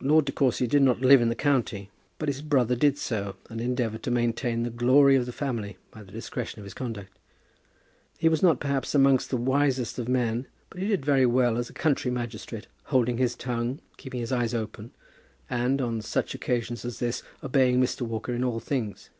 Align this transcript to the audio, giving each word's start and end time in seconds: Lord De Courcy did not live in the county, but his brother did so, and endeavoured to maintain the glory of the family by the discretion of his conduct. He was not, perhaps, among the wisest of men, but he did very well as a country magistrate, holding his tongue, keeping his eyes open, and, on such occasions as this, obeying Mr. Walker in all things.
Lord 0.00 0.24
De 0.24 0.32
Courcy 0.32 0.66
did 0.66 0.80
not 0.80 1.02
live 1.02 1.20
in 1.20 1.28
the 1.28 1.34
county, 1.34 1.90
but 2.16 2.30
his 2.30 2.40
brother 2.40 2.74
did 2.74 2.96
so, 2.96 3.36
and 3.50 3.60
endeavoured 3.60 4.02
to 4.04 4.10
maintain 4.10 4.62
the 4.62 4.70
glory 4.70 5.16
of 5.16 5.26
the 5.26 5.34
family 5.34 5.76
by 5.90 6.02
the 6.02 6.10
discretion 6.10 6.60
of 6.60 6.64
his 6.64 6.72
conduct. 6.72 7.18
He 8.16 8.26
was 8.30 8.42
not, 8.42 8.58
perhaps, 8.58 8.94
among 8.94 9.18
the 9.28 9.36
wisest 9.36 9.98
of 9.98 10.08
men, 10.08 10.46
but 10.70 10.80
he 10.80 10.88
did 10.88 11.04
very 11.04 11.26
well 11.26 11.58
as 11.58 11.68
a 11.68 11.74
country 11.74 12.10
magistrate, 12.10 12.68
holding 12.84 13.18
his 13.18 13.36
tongue, 13.36 13.80
keeping 13.98 14.20
his 14.20 14.32
eyes 14.32 14.54
open, 14.54 14.92
and, 15.50 15.82
on 15.82 16.00
such 16.00 16.34
occasions 16.34 16.82
as 16.86 16.98
this, 16.98 17.22
obeying 17.42 17.78
Mr. 17.78 18.00
Walker 18.00 18.32
in 18.32 18.44
all 18.44 18.60
things. 18.60 19.10